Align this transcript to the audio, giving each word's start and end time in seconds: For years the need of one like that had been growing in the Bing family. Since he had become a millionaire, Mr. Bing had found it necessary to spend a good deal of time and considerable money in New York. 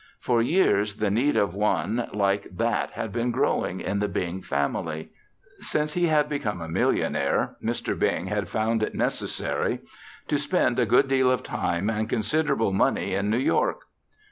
For 0.19 0.41
years 0.41 0.95
the 0.95 1.11
need 1.11 1.35
of 1.37 1.53
one 1.53 2.09
like 2.11 2.47
that 2.57 2.89
had 2.89 3.13
been 3.13 3.29
growing 3.29 3.79
in 3.81 3.99
the 3.99 4.07
Bing 4.07 4.41
family. 4.41 5.11
Since 5.59 5.93
he 5.93 6.07
had 6.07 6.27
become 6.27 6.59
a 6.59 6.67
millionaire, 6.67 7.55
Mr. 7.63 7.99
Bing 7.99 8.25
had 8.25 8.49
found 8.49 8.81
it 8.81 8.95
necessary 8.95 9.79
to 10.27 10.39
spend 10.39 10.79
a 10.79 10.87
good 10.87 11.07
deal 11.07 11.29
of 11.29 11.43
time 11.43 11.87
and 11.87 12.09
considerable 12.09 12.73
money 12.73 13.13
in 13.13 13.29
New 13.29 13.37
York. 13.37 13.81